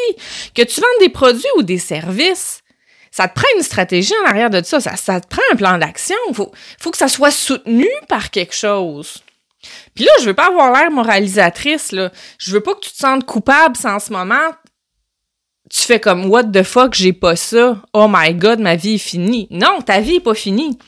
Que 0.56 0.62
tu 0.62 0.80
vends 0.80 0.88
des 1.00 1.10
produits 1.10 1.44
ou 1.57 1.63
des 1.63 1.80
services 1.80 2.62
ça 3.15 3.27
te 3.27 3.36
prend 3.36 3.48
une 3.56 3.62
stratégie 3.62 4.13
en 4.24 4.30
arrière 4.30 4.50
de 4.50 4.63
ça. 4.63 4.80
Ça, 4.80 5.21
te 5.21 5.27
prend 5.27 5.44
un 5.51 5.56
plan 5.56 5.77
d'action. 5.77 6.15
Il 6.30 6.36
faut, 6.36 6.51
faut 6.80 6.89
que 6.89 6.98
ça 6.98 7.07
soit 7.07 7.30
soutenu 7.30 7.88
par 8.10 8.31
quelque 8.31 8.56
chose. 8.56 9.19
Puis 9.94 10.04
là, 10.04 10.12
je 10.19 10.25
veux 10.25 10.33
pas 10.33 10.48
avoir 10.48 10.74
l'air 10.74 10.89
moralisatrice, 10.89 11.92
là. 11.92 12.12
Je 12.39 12.51
veux 12.51 12.62
pas 12.62 12.74
que 12.74 12.80
tu 12.80 12.92
te 12.92 12.98
sentes 12.98 13.24
coupable 13.24 13.77
si 13.77 13.86
en 13.86 14.00
ce 14.00 14.12
moment, 14.12 14.50
tu 15.69 15.83
fais 15.83 16.00
comme 16.00 16.25
What 16.25 16.45
the 16.45 16.63
fuck, 16.63 16.95
j'ai 16.95 17.13
pas 17.13 17.36
ça. 17.36 17.80
Oh 17.94 18.07
my 18.10 18.33
god, 18.33 18.60
ma 18.60 18.75
vie 18.75 18.95
est 18.95 18.98
finie. 18.98 19.48
Non, 19.51 19.81
ta 19.81 20.00
vie 20.00 20.15
est 20.15 20.19
pas 20.19 20.33
finie. 20.33 20.80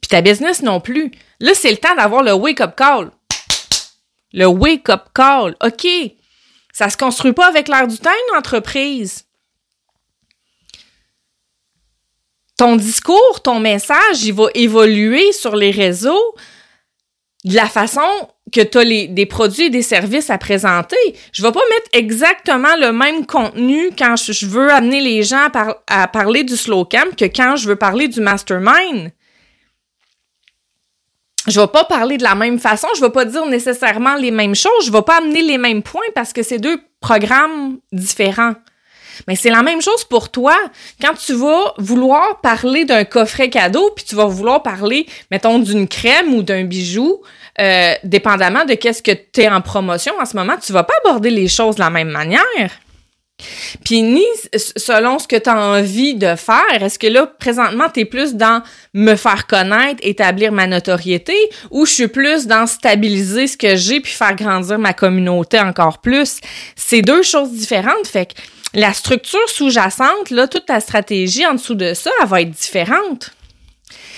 Puis 0.00 0.08
ta 0.08 0.22
business 0.22 0.62
non 0.62 0.80
plus. 0.80 1.10
Là, 1.40 1.52
c'est 1.54 1.70
le 1.70 1.76
temps 1.76 1.94
d'avoir 1.96 2.22
le 2.22 2.32
wake-up 2.32 2.74
call. 2.76 3.10
Le 4.32 4.46
wake-up 4.46 5.10
call. 5.14 5.54
OK. 5.62 5.86
Ça 6.72 6.88
se 6.88 6.96
construit 6.96 7.34
pas 7.34 7.46
avec 7.46 7.68
l'air 7.68 7.86
du 7.86 7.98
temps, 7.98 8.08
une 8.30 8.38
entreprise. 8.38 9.25
Ton 12.56 12.76
discours, 12.76 13.42
ton 13.42 13.60
message, 13.60 14.24
il 14.24 14.32
va 14.32 14.46
évoluer 14.54 15.32
sur 15.32 15.56
les 15.56 15.70
réseaux 15.70 16.34
de 17.44 17.54
la 17.54 17.66
façon 17.66 18.00
que 18.52 18.60
tu 18.60 18.78
as 18.78 19.06
des 19.08 19.26
produits 19.26 19.64
et 19.66 19.70
des 19.70 19.82
services 19.82 20.30
à 20.30 20.38
présenter. 20.38 20.96
Je 21.32 21.42
vais 21.42 21.52
pas 21.52 21.60
mettre 21.70 21.88
exactement 21.92 22.74
le 22.78 22.92
même 22.92 23.26
contenu 23.26 23.90
quand 23.96 24.16
je 24.16 24.46
veux 24.46 24.70
amener 24.70 25.00
les 25.00 25.22
gens 25.22 25.48
à, 25.86 26.08
parler 26.08 26.44
du 26.44 26.56
slow 26.56 26.84
camp 26.84 27.14
que 27.16 27.24
quand 27.24 27.56
je 27.56 27.68
veux 27.68 27.76
parler 27.76 28.08
du 28.08 28.20
mastermind. 28.20 29.10
Je 31.46 31.60
vais 31.60 31.66
pas 31.68 31.84
parler 31.84 32.18
de 32.18 32.24
la 32.24 32.34
même 32.34 32.58
façon, 32.58 32.88
je 32.96 33.00
vais 33.00 33.10
pas 33.10 33.24
dire 33.24 33.46
nécessairement 33.46 34.16
les 34.16 34.32
mêmes 34.32 34.56
choses, 34.56 34.86
je 34.86 34.90
vais 34.90 35.02
pas 35.02 35.18
amener 35.18 35.42
les 35.42 35.58
mêmes 35.58 35.82
points 35.82 36.02
parce 36.14 36.32
que 36.32 36.42
c'est 36.42 36.58
deux 36.58 36.80
programmes 37.00 37.78
différents. 37.92 38.54
Mais 39.28 39.36
c'est 39.36 39.50
la 39.50 39.62
même 39.62 39.82
chose 39.82 40.04
pour 40.04 40.30
toi. 40.30 40.56
Quand 41.00 41.14
tu 41.14 41.34
vas 41.34 41.74
vouloir 41.78 42.40
parler 42.40 42.84
d'un 42.84 43.04
coffret 43.04 43.50
cadeau, 43.50 43.90
puis 43.94 44.04
tu 44.04 44.14
vas 44.14 44.26
vouloir 44.26 44.62
parler, 44.62 45.06
mettons, 45.30 45.58
d'une 45.58 45.88
crème 45.88 46.34
ou 46.34 46.42
d'un 46.42 46.64
bijou, 46.64 47.22
euh, 47.60 47.94
dépendamment 48.04 48.64
de 48.64 48.74
qu'est-ce 48.74 49.02
que 49.02 49.12
tu 49.12 49.40
es 49.40 49.48
en 49.48 49.60
promotion 49.60 50.12
en 50.20 50.24
ce 50.24 50.36
moment, 50.36 50.56
tu 50.64 50.72
vas 50.72 50.84
pas 50.84 50.94
aborder 51.04 51.30
les 51.30 51.48
choses 51.48 51.76
de 51.76 51.80
la 51.80 51.90
même 51.90 52.10
manière. 52.10 52.70
Puis 53.84 54.02
ni 54.02 54.24
selon 54.54 55.18
ce 55.18 55.28
que 55.28 55.36
tu 55.36 55.50
as 55.50 55.58
envie 55.58 56.14
de 56.14 56.36
faire, 56.36 56.82
est-ce 56.82 56.98
que 56.98 57.06
là, 57.06 57.26
présentement, 57.26 57.84
tu 57.92 58.00
es 58.00 58.04
plus 58.06 58.34
dans 58.34 58.62
me 58.94 59.14
faire 59.14 59.46
connaître, 59.46 60.00
établir 60.02 60.52
ma 60.52 60.66
notoriété, 60.66 61.36
ou 61.70 61.84
je 61.84 61.92
suis 61.92 62.08
plus 62.08 62.46
dans 62.46 62.66
stabiliser 62.66 63.46
ce 63.46 63.56
que 63.56 63.76
j'ai 63.76 64.00
puis 64.00 64.12
faire 64.12 64.34
grandir 64.34 64.78
ma 64.78 64.94
communauté 64.94 65.60
encore 65.60 65.98
plus? 65.98 66.40
C'est 66.76 67.02
deux 67.02 67.22
choses 67.22 67.52
différentes. 67.52 68.06
Fait 68.06 68.26
que 68.26 68.32
la 68.76 68.92
structure 68.92 69.48
sous-jacente, 69.48 70.28
là, 70.28 70.46
toute 70.46 70.66
ta 70.66 70.80
stratégie 70.80 71.46
en 71.46 71.54
dessous 71.54 71.74
de 71.74 71.94
ça, 71.94 72.10
elle 72.20 72.28
va 72.28 72.42
être 72.42 72.50
différente. 72.50 73.30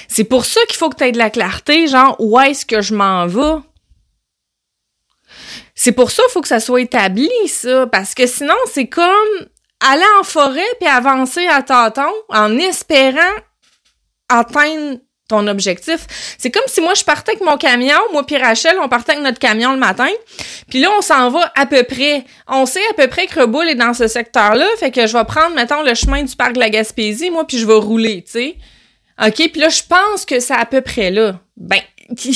C'est 0.09 0.25
pour 0.25 0.45
ça 0.45 0.61
qu'il 0.67 0.77
faut 0.77 0.91
que 0.91 0.97
tu 0.97 1.05
aies 1.05 1.13
de 1.13 1.19
la 1.19 1.31
clarté, 1.31 1.87
genre, 1.87 2.17
où 2.19 2.39
est-ce 2.41 2.67
que 2.67 2.83
je 2.83 2.93
m'en 2.93 3.27
vais? 3.29 3.63
C'est 5.77 5.93
pour 5.93 6.11
ça 6.11 6.25
qu'il 6.25 6.33
faut 6.33 6.41
que 6.41 6.49
ça 6.49 6.59
soit 6.59 6.81
établi, 6.81 7.31
ça, 7.47 7.87
parce 7.87 8.15
que 8.15 8.27
sinon, 8.27 8.57
c'est 8.73 8.89
comme 8.89 9.47
aller 9.79 10.03
en 10.19 10.25
forêt 10.25 10.67
puis 10.81 10.89
avancer 10.89 11.47
à 11.47 11.63
tâtons 11.63 12.03
en 12.29 12.59
espérant 12.59 13.37
atteindre 14.29 14.99
ton 15.29 15.47
objectif. 15.47 16.07
C'est 16.39 16.51
comme 16.51 16.65
si 16.67 16.81
moi 16.81 16.95
je 16.95 17.05
partais 17.05 17.33
avec 17.33 17.45
mon 17.45 17.57
camion, 17.57 17.99
moi 18.13 18.25
puis 18.25 18.37
Rachel, 18.39 18.77
on 18.83 18.89
partait 18.89 19.13
avec 19.13 19.25
notre 19.25 19.39
camion 19.39 19.73
le 19.73 19.79
matin. 19.79 20.09
Puis 20.69 20.81
là 20.81 20.89
on 20.99 21.03
s'en 21.03 21.31
va 21.31 21.53
à 21.55 21.67
peu 21.67 21.85
près. 21.85 22.25
On 22.49 22.67
sait 22.67 22.83
à 22.91 22.95
peu 22.95 23.07
près 23.09 23.27
que 23.27 23.41
Reboul 23.41 23.69
est 23.69 23.75
dans 23.75 23.95
ce 23.95 24.09
secteur-là, 24.09 24.67
fait 24.79 24.91
que 24.91 25.07
je 25.07 25.13
vais 25.13 25.25
prendre 25.25 25.55
mettons 25.55 25.83
le 25.83 25.95
chemin 25.95 26.23
du 26.23 26.35
parc 26.35 26.55
de 26.55 26.61
la 26.61 26.71
Gaspésie, 26.71 27.31
moi 27.31 27.47
puis 27.47 27.59
je 27.59 27.67
vais 27.67 27.75
rouler, 27.75 28.25
tu 28.25 28.33
sais. 28.33 28.57
OK, 29.25 29.35
puis 29.35 29.61
là 29.61 29.69
je 29.69 29.83
pense 29.83 30.25
que 30.25 30.41
c'est 30.41 30.55
à 30.55 30.65
peu 30.65 30.81
près 30.81 31.11
là. 31.11 31.39
Ben 31.57 31.81
il 32.09 32.35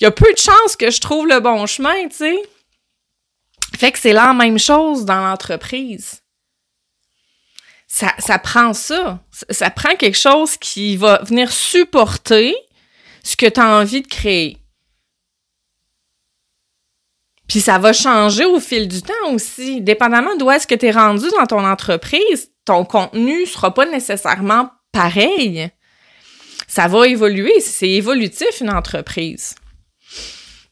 y 0.00 0.06
a 0.06 0.10
peu 0.10 0.32
de 0.32 0.38
chances 0.38 0.76
que 0.76 0.90
je 0.90 1.00
trouve 1.00 1.28
le 1.28 1.40
bon 1.40 1.66
chemin, 1.66 2.08
tu 2.08 2.16
sais. 2.16 2.42
Fait 3.78 3.92
que 3.92 3.98
c'est 3.98 4.12
la 4.12 4.34
même 4.34 4.58
chose 4.58 5.04
dans 5.04 5.20
l'entreprise 5.20 6.19
ça, 7.92 8.14
ça 8.20 8.38
prend 8.38 8.72
ça. 8.72 9.18
Ça 9.50 9.68
prend 9.68 9.96
quelque 9.96 10.16
chose 10.16 10.56
qui 10.56 10.96
va 10.96 11.20
venir 11.24 11.50
supporter 11.50 12.54
ce 13.24 13.36
que 13.36 13.46
tu 13.46 13.58
as 13.58 13.66
envie 13.66 14.00
de 14.00 14.06
créer. 14.06 14.58
Puis 17.48 17.60
ça 17.60 17.78
va 17.78 17.92
changer 17.92 18.44
au 18.44 18.60
fil 18.60 18.86
du 18.86 19.02
temps 19.02 19.32
aussi. 19.32 19.80
Dépendamment 19.80 20.36
d'où 20.36 20.52
est-ce 20.52 20.68
que 20.68 20.76
tu 20.76 20.86
es 20.86 20.92
rendu 20.92 21.26
dans 21.36 21.46
ton 21.46 21.66
entreprise, 21.66 22.52
ton 22.64 22.84
contenu 22.84 23.44
sera 23.44 23.74
pas 23.74 23.86
nécessairement 23.86 24.70
pareil. 24.92 25.68
Ça 26.68 26.86
va 26.86 27.08
évoluer. 27.08 27.58
C'est 27.58 27.90
évolutif, 27.90 28.60
une 28.60 28.70
entreprise. 28.70 29.56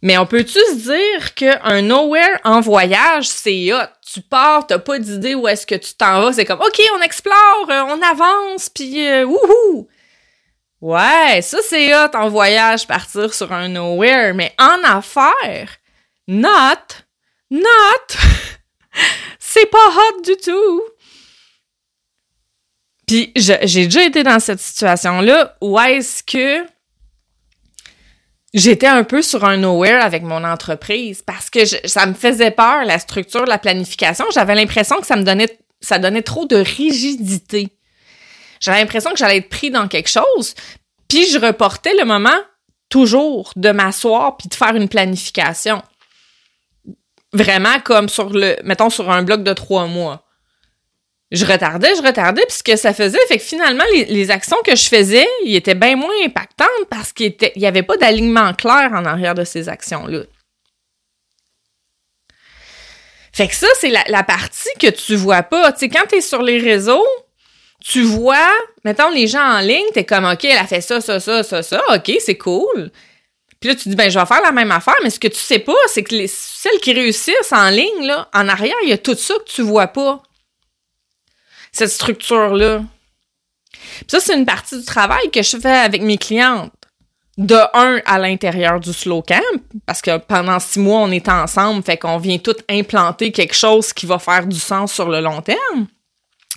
Mais 0.00 0.16
on 0.16 0.26
peut-tu 0.26 0.58
se 0.58 0.74
dire 0.74 1.34
qu'un 1.34 1.82
nowhere 1.82 2.38
en 2.44 2.60
voyage, 2.60 3.28
c'est 3.28 3.72
hot? 3.72 3.88
Tu 4.12 4.20
pars, 4.20 4.66
t'as 4.66 4.78
pas 4.78 4.98
d'idée 4.98 5.34
où 5.34 5.48
est-ce 5.48 5.66
que 5.66 5.74
tu 5.74 5.94
t'en 5.94 6.20
vas. 6.22 6.32
C'est 6.32 6.44
comme, 6.44 6.60
OK, 6.60 6.80
on 6.96 7.02
explore, 7.02 7.66
euh, 7.68 7.82
on 7.82 8.00
avance, 8.02 8.68
puis 8.68 9.06
euh, 9.06 9.24
wouhou! 9.24 9.88
Ouais, 10.80 11.40
ça 11.42 11.58
c'est 11.68 11.92
hot 11.92 12.14
en 12.14 12.28
voyage, 12.28 12.86
partir 12.86 13.34
sur 13.34 13.52
un 13.52 13.68
nowhere. 13.68 14.34
Mais 14.34 14.54
en 14.58 14.78
affaires, 14.84 15.76
not, 16.28 17.02
not, 17.50 18.16
c'est 19.40 19.66
pas 19.66 19.88
hot 19.88 20.22
du 20.22 20.36
tout. 20.36 20.82
Puis 23.08 23.32
j'ai 23.34 23.84
déjà 23.86 24.04
été 24.04 24.22
dans 24.22 24.38
cette 24.38 24.60
situation-là 24.60 25.56
où 25.60 25.78
est-ce 25.80 26.22
que 26.22 26.64
J'étais 28.54 28.86
un 28.86 29.04
peu 29.04 29.20
sur 29.20 29.44
un 29.44 29.58
nowhere 29.58 30.02
avec 30.02 30.22
mon 30.22 30.42
entreprise 30.42 31.22
parce 31.22 31.50
que 31.50 31.64
ça 31.66 32.06
me 32.06 32.14
faisait 32.14 32.50
peur, 32.50 32.84
la 32.84 32.98
structure, 32.98 33.44
la 33.44 33.58
planification. 33.58 34.24
J'avais 34.32 34.54
l'impression 34.54 35.00
que 35.00 35.06
ça 35.06 35.16
me 35.16 35.22
donnait, 35.22 35.58
ça 35.80 35.98
donnait 35.98 36.22
trop 36.22 36.46
de 36.46 36.56
rigidité. 36.56 37.68
J'avais 38.60 38.80
l'impression 38.80 39.10
que 39.10 39.18
j'allais 39.18 39.38
être 39.38 39.50
pris 39.50 39.70
dans 39.70 39.86
quelque 39.86 40.08
chose, 40.08 40.54
puis 41.08 41.26
je 41.30 41.38
reportais 41.38 41.94
le 41.96 42.04
moment 42.04 42.38
toujours 42.88 43.52
de 43.54 43.70
m'asseoir 43.70 44.36
puis 44.36 44.48
de 44.48 44.54
faire 44.54 44.74
une 44.74 44.88
planification. 44.88 45.82
Vraiment 47.34 47.80
comme 47.84 48.08
sur 48.08 48.30
le, 48.30 48.56
mettons, 48.64 48.88
sur 48.88 49.10
un 49.10 49.22
bloc 49.22 49.42
de 49.42 49.52
trois 49.52 49.86
mois 49.86 50.24
je 51.30 51.44
retardais, 51.44 51.94
je 51.94 52.02
retardais, 52.02 52.44
puis 52.49 52.56
ce 52.56 52.62
que 52.62 52.76
ça 52.76 52.94
faisait, 52.94 53.18
fait 53.28 53.37
que 53.37 53.42
finalement, 53.42 53.85
les, 53.92 54.30
actions 54.30 54.56
que 54.64 54.75
je 54.75 54.88
faisais, 54.88 55.26
ils 55.44 55.56
étaient 55.56 55.75
bien 55.75 55.94
moins 55.94 56.14
impactantes 56.25 56.68
parce 56.88 57.12
qu'il 57.12 57.35
n'y 57.56 57.66
avait 57.66 57.82
pas 57.82 57.99
d'alignement 57.99 58.54
clair 58.54 58.90
en 58.94 59.04
arrière 59.04 59.35
de 59.35 59.44
ces 59.44 59.68
actions-là. 59.68 60.20
Fait 63.32 63.47
que 63.47 63.54
ça, 63.54 63.66
c'est 63.78 63.90
la, 63.90 64.23
partie 64.23 64.70
que 64.80 64.88
tu 64.88 65.16
vois 65.16 65.42
pas. 65.42 65.70
Tu 65.73 65.80
sais, 65.80 65.88
quand 65.90 66.06
tu 66.08 66.16
es 66.16 66.20
sur 66.23 66.42
les 66.42 66.58
réseaux, 66.58 67.06
tu 67.85 68.02
vois, 68.02 68.50
mettons, 68.85 69.11
les 69.11 69.26
gens 69.26 69.44
en 69.44 69.61
ligne, 69.61 69.87
tu 69.92 70.00
es 70.00 70.04
comme, 70.04 70.25
OK, 70.25 70.44
elle 70.44 70.58
a 70.58 70.66
fait 70.66 70.80
ça, 70.80 71.00
ça, 71.02 71.20
ça, 71.20 71.42
ça, 71.42 71.62
ça, 71.62 71.82
OK, 71.94 72.11
c'est 72.20 72.38
cool. 72.38 72.90
Puis 73.61 73.68
là, 73.68 73.76
tu 73.76 73.90
dis, 73.90 73.97
ben, 73.97 74.11
je 74.11 74.18
vais 74.18 74.26
faire 74.26 74.42
la 74.42 74.52
même 74.52 74.73
affaire, 74.73 74.97
mais 75.02 75.11
ce 75.11 75.20
que 75.20 75.28
tu 75.28 75.38
sais 75.38 75.58
pas, 75.58 75.75
c'est 75.88 76.04
que 76.04 76.14
les, 76.14 76.26
celles 76.26 76.80
qui 76.80 76.94
réussissent 76.94 77.52
en 77.52 77.68
ligne, 77.68 78.06
là, 78.06 78.28
en 78.32 78.49
arrière, 78.49 78.76
il 78.82 78.88
y 78.88 78.92
a 78.92 78.99
tout 78.99 79.14
ça 79.14 79.35
que 79.35 79.50
tu 79.50 79.62
vois 79.62 79.88
pas 79.88 80.23
cette 81.78 81.90
structure-là. 81.90 82.82
Ça, 84.08 84.20
c'est 84.20 84.37
une 84.37 84.47
partie 84.47 84.78
du 84.78 84.85
travail 84.85 85.30
que 85.30 85.42
je 85.42 85.56
fais 85.56 85.68
avec 85.68 86.02
mes 86.02 86.18
clientes. 86.18 86.73
De 87.37 87.56
un, 87.73 88.00
à 88.04 88.18
l'intérieur 88.18 88.80
du 88.80 88.92
slow 88.92 89.23
camp, 89.23 89.40
parce 89.87 90.02
que 90.02 90.18
pendant 90.18 90.58
six 90.58 90.80
mois, 90.80 90.99
on 90.99 91.11
est 91.12 91.28
ensemble, 91.28 91.85
fait 91.85 91.97
qu'on 91.97 92.18
vient 92.18 92.38
tout 92.38 92.56
implanter 92.68 93.30
quelque 93.30 93.54
chose 93.54 93.92
qui 93.92 94.06
va 94.06 94.18
faire 94.18 94.44
du 94.44 94.58
sens 94.58 94.92
sur 94.92 95.08
le 95.08 95.20
long 95.20 95.40
terme. 95.40 95.87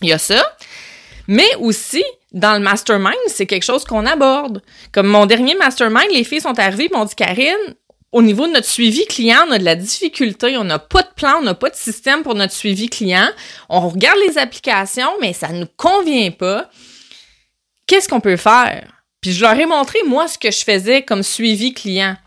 Il 0.02 0.10
y 0.10 0.14
a 0.14 0.18
ça. 0.18 0.44
Mais 1.28 1.54
aussi, 1.60 2.04
dans 2.32 2.54
le 2.54 2.60
mastermind, 2.60 3.14
c'est 3.28 3.46
quelque 3.46 3.64
chose 3.64 3.86
qu'on 3.86 4.08
aborde. 4.08 4.64
Comme 4.92 5.06
mon 5.06 5.28
dernier 5.28 5.54
mastermind, 5.54 6.10
les 6.12 6.24
filles 6.24 6.42
sont 6.42 6.58
arrivées 6.58 6.90
et 6.92 6.98
m'ont 6.98 7.06
dit, 7.06 7.14
Karine, 7.14 7.76
au 8.12 8.22
niveau 8.22 8.46
de 8.46 8.52
notre 8.52 8.68
suivi 8.68 9.06
client, 9.06 9.46
on 9.48 9.52
a 9.52 9.58
de 9.58 9.64
la 9.64 9.76
difficulté, 9.76 10.58
on 10.58 10.66
n'a 10.66 10.80
pas 10.80 11.02
de 11.02 11.10
plan, 11.16 11.38
on 11.40 11.44
n'a 11.44 11.54
pas 11.54 11.70
de 11.70 11.76
système 11.76 12.24
pour 12.24 12.36
notre 12.36 12.54
suivi 12.54 12.90
client. 12.90 13.30
On 13.70 13.88
regarde 13.88 14.20
les 14.28 14.38
applications, 14.38 15.12
mais 15.22 15.32
ça 15.34 15.50
ne 15.50 15.62
nous 15.62 15.70
convient 15.78 16.32
pas. 16.32 16.70
Qu'est-ce 17.88 18.10
qu'on 18.10 18.20
peut 18.20 18.38
faire? 18.38 18.92
Puis 19.22 19.32
je 19.32 19.42
leur 19.42 19.58
ai 19.58 19.66
montré, 19.66 20.00
moi, 20.06 20.28
ce 20.28 20.38
que 20.38 20.52
je 20.52 20.64
faisais 20.64 21.04
comme 21.04 21.24
suivi 21.24 21.74
client. 21.74 22.18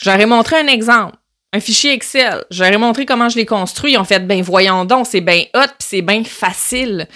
Je 0.00 0.08
leur 0.08 0.18
ai 0.18 0.26
montré 0.26 0.56
un 0.56 0.68
exemple, 0.68 1.16
un 1.52 1.60
fichier 1.60 1.92
Excel. 1.92 2.44
Je 2.50 2.62
leur 2.62 2.72
ai 2.72 2.78
montré 2.78 3.04
comment 3.04 3.28
je 3.28 3.36
l'ai 3.36 3.46
construit. 3.46 3.92
Ils 3.92 3.98
ont 3.98 4.04
fait, 4.04 4.26
ben 4.26 4.40
voyons 4.40 4.84
donc, 4.84 5.06
c'est 5.06 5.20
bien 5.20 5.44
hot, 5.54 5.66
puis 5.78 5.88
c'est 5.88 6.02
bien 6.02 6.24
facile. 6.24 7.06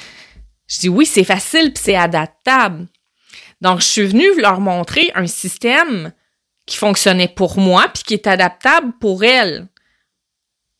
Je 0.67 0.81
dis, 0.81 0.89
oui, 0.89 1.07
c'est 1.07 1.25
facile, 1.25 1.73
puis 1.73 1.83
c'est 1.83 1.97
adaptable. 1.97 2.89
Donc, 3.61 3.81
je 3.81 3.87
suis 3.87 4.07
venue 4.07 4.39
leur 4.39 4.61
montrer 4.61 5.13
un 5.15 5.27
système 5.27 6.13
qui 6.67 6.77
fonctionnait 6.77 7.29
pour 7.29 7.59
moi 7.59 7.87
puis 7.93 8.03
qui 8.05 8.15
est 8.15 8.27
adaptable 8.27 8.93
pour 9.01 9.25
elle. 9.25 9.69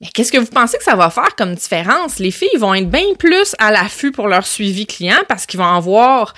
Mais 0.01 0.09
qu'est-ce 0.09 0.33
que 0.33 0.39
vous 0.39 0.47
pensez 0.47 0.79
que 0.79 0.85
ça 0.85 0.97
va 0.97 1.11
faire 1.11 1.37
comme 1.37 1.55
différence? 1.55 2.19
Les 2.19 2.31
filles 2.31 2.59
vont 2.59 2.75
être 2.75 2.91
bien 2.91 3.15
plus 3.19 3.55
à 3.59 3.71
l'affût 3.71 4.11
pour 4.11 4.29
leur 4.29 4.47
suivi 4.47 4.87
client 4.87 5.23
parce 5.29 5.47
qu'ils 5.47 5.61
vont 5.61 5.75
avoir 5.75 6.35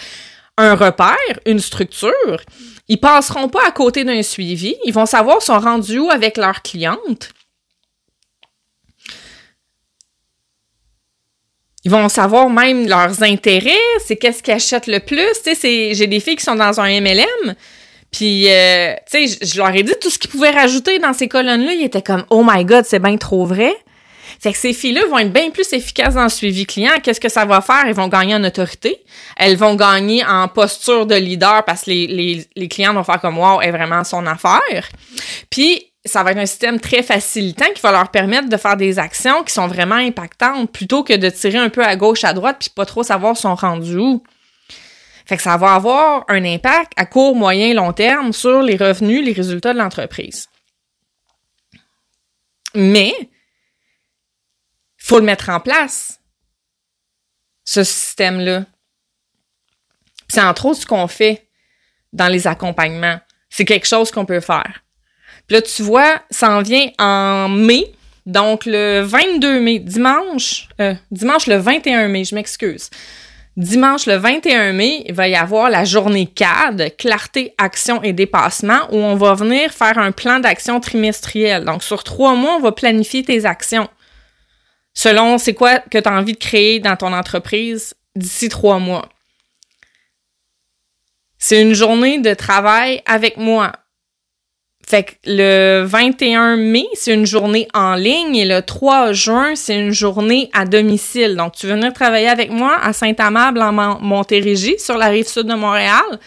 un 0.59 0.75
repère, 0.75 1.17
une 1.47 1.61
structure. 1.61 2.41
Ils 2.89 3.01
passeront 3.01 3.49
pas 3.49 3.67
à 3.67 3.71
côté 3.71 4.05
d'un 4.05 4.23
suivi. 4.23 4.77
Ils 4.85 4.93
vont 4.93 5.07
savoir 5.07 5.41
sont 5.41 5.59
rendus 5.59 5.99
où 5.99 6.11
avec 6.11 6.37
leur 6.37 6.61
cliente. 6.63 7.31
Ils 11.85 11.91
vont 11.91 12.09
savoir 12.09 12.49
même 12.49 12.89
leurs 12.89 13.23
intérêts, 13.23 13.73
c'est 14.05 14.17
qu'est-ce 14.17 14.43
qu'ils 14.43 14.55
achètent 14.55 14.87
le 14.87 15.01
plus. 15.01 15.35
J'ai 15.63 16.07
des 16.07 16.21
filles 16.21 16.37
qui 16.37 16.45
sont 16.45 16.55
dans 16.55 16.81
un 16.81 17.01
MLM, 17.01 17.55
puis, 18.15 18.49
euh, 18.49 18.95
tu 19.11 19.27
sais, 19.27 19.39
je 19.45 19.59
leur 19.59 19.75
ai 19.75 19.83
dit 19.83 19.93
tout 20.01 20.09
ce 20.09 20.21
qu'ils 20.21 20.31
pouvaient 20.31 20.53
rajouter 20.53 21.01
dans 21.01 21.13
ces 21.13 21.27
colonnes-là. 21.27 21.73
Ils 21.73 21.85
étaient 21.85 22.01
comme, 22.01 22.25
oh 22.31 22.45
my 22.49 22.65
god, 22.65 22.85
c'est 22.85 23.01
bien 23.01 23.17
trop 23.17 23.45
vrai. 23.45 23.75
Fait 24.39 24.53
que 24.53 24.59
ces 24.59 24.73
filles-là 24.73 25.07
vont 25.11 25.19
être 25.19 25.33
bien 25.33 25.51
plus 25.51 25.73
efficaces 25.73 26.15
dans 26.15 26.23
le 26.23 26.29
suivi 26.29 26.65
client. 26.65 26.93
Qu'est-ce 27.03 27.19
que 27.19 27.29
ça 27.29 27.45
va 27.45 27.61
faire? 27.61 27.83
Elles 27.85 27.95
vont 27.95 28.07
gagner 28.07 28.37
en 28.37 28.45
autorité. 28.45 29.03
Elles 29.37 29.57
vont 29.57 29.75
gagner 29.75 30.25
en 30.25 30.47
posture 30.47 31.07
de 31.07 31.17
leader 31.17 31.65
parce 31.65 31.83
que 31.83 31.91
les, 31.91 32.07
les, 32.07 32.47
les 32.55 32.69
clients 32.69 32.95
vont 32.95 33.03
faire 33.03 33.21
comme, 33.21 33.37
wow, 33.37 33.61
est 33.61 33.73
vraiment 33.73 34.05
son 34.05 34.25
affaire. 34.29 34.89
Puis, 35.51 35.91
ça 36.05 36.23
va 36.23 36.31
être 36.31 36.39
un 36.39 36.47
système 36.47 36.79
très 36.79 37.03
facilitant 37.03 37.67
qui 37.75 37.83
va 37.83 37.91
leur 37.91 38.11
permettre 38.13 38.49
de 38.49 38.57
faire 38.57 38.77
des 38.77 39.01
actions 39.01 39.43
qui 39.43 39.53
sont 39.53 39.67
vraiment 39.67 39.97
impactantes 39.97 40.71
plutôt 40.71 41.03
que 41.03 41.15
de 41.15 41.31
tirer 41.31 41.59
un 41.59 41.69
peu 41.69 41.83
à 41.83 41.97
gauche, 41.97 42.23
à 42.23 42.33
droite 42.33 42.59
puis 42.61 42.71
pas 42.71 42.87
trop 42.87 43.03
savoir 43.03 43.37
son 43.37 43.57
rendu. 43.57 44.21
Fait 45.25 45.37
que 45.37 45.43
ça 45.43 45.57
va 45.57 45.75
avoir 45.75 46.25
un 46.29 46.45
impact 46.45 46.93
à 46.97 47.07
court, 47.07 47.35
moyen, 47.35 47.73
long 47.75 47.93
terme 47.93 48.33
sur 48.33 48.63
les 48.63 48.77
revenus, 48.77 49.25
les 49.25 49.33
résultats 49.33 49.73
de 49.73 49.79
l'entreprise. 49.79 50.49
Mais, 52.75 53.13
faut 54.99 55.19
le 55.19 55.25
mettre 55.25 55.49
en 55.49 55.61
place, 55.61 56.21
ce 57.65 57.83
système-là. 57.83 58.65
C'est 60.29 60.43
entre 60.43 60.67
autres 60.67 60.81
ce 60.81 60.87
qu'on 60.87 61.07
fait 61.07 61.49
dans 62.13 62.29
les 62.29 62.47
accompagnements. 62.47 63.19
C'est 63.49 63.65
quelque 63.65 63.87
chose 63.87 64.11
qu'on 64.11 64.27
peut 64.27 64.41
faire. 64.41 64.83
Puis 65.47 65.57
là, 65.57 65.63
tu 65.63 65.83
vois, 65.83 66.23
ça 66.31 66.51
en 66.51 66.63
vient 66.63 66.91
en 66.99 67.49
mai, 67.49 67.93
donc 68.27 68.65
le 68.67 69.01
22 69.01 69.61
mai, 69.61 69.79
dimanche, 69.79 70.69
euh, 70.81 70.95
dimanche 71.11 71.47
le 71.47 71.57
21 71.57 72.09
mai, 72.09 72.25
je 72.25 72.35
m'excuse. 72.35 72.91
Dimanche 73.57 74.07
le 74.07 74.17
21 74.17 74.73
mai, 74.73 75.05
il 75.07 75.15
va 75.15 75.29
y 75.29 75.37
avoir 75.37 75.71
la 75.71 75.85
journée 75.85 76.27
CAD, 76.27 76.97
clarté, 76.97 77.55
action 77.57 78.03
et 78.03 78.13
dépassement, 78.13 78.81
où 78.91 78.97
on 78.97 79.15
va 79.15 79.35
venir 79.35 79.73
faire 79.73 79.97
un 79.97 80.11
plan 80.11 80.41
d'action 80.41 80.81
trimestriel. 80.81 81.65
Donc, 81.65 81.85
sur 81.85 82.03
trois 82.03 82.35
mois, 82.35 82.57
on 82.57 82.61
va 82.61 82.73
planifier 82.73 83.23
tes 83.23 83.45
actions. 83.45 83.89
Selon 84.93 85.39
c'est 85.39 85.55
quoi 85.55 85.79
que 85.79 85.99
tu 85.99 86.09
as 86.09 86.13
envie 86.13 86.33
de 86.33 86.39
créer 86.39 86.81
dans 86.81 86.97
ton 86.97 87.13
entreprise 87.13 87.95
d'ici 88.17 88.49
trois 88.49 88.81
mois? 88.81 89.09
C'est 91.39 91.63
une 91.63 91.75
journée 91.75 92.19
de 92.19 92.35
travail 92.35 93.03
avec 93.07 93.37
moi. 93.37 93.73
Fait 94.87 95.05
que 95.05 95.13
le 95.25 95.85
21 95.85 96.57
mai, 96.57 96.87
c'est 96.93 97.15
une 97.15 97.25
journée 97.25 97.69
en 97.73 97.95
ligne 97.95 98.37
et 98.37 98.45
le 98.45 98.61
3 98.61 99.13
juin, 99.13 99.55
c'est 99.55 99.77
une 99.77 99.93
journée 99.93 100.51
à 100.53 100.67
domicile. 100.67 101.37
Donc, 101.37 101.55
tu 101.55 101.67
veux 101.67 101.75
venir 101.75 101.93
travailler 101.95 102.29
avec 102.29 102.51
moi 102.51 102.79
à 102.83 102.93
Saint-Amable 102.93 103.63
en 103.63 103.73
Montérégie, 103.73 104.79
sur 104.79 104.99
la 104.99 105.07
rive 105.07 105.27
sud 105.27 105.47
de 105.47 105.55
Montréal. 105.55 106.21